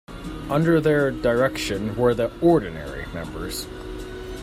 [0.49, 3.67] Under their direction were the 'ordinary' members.